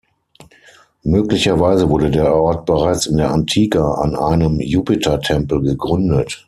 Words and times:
Möglicherweise 1.03 1.87
wurde 1.91 2.09
der 2.09 2.33
Ort 2.33 2.65
bereits 2.65 3.05
in 3.05 3.17
der 3.17 3.29
Antike 3.29 3.83
an 3.85 4.15
einem 4.15 4.59
Jupitertempel 4.59 5.61
gegründet. 5.61 6.39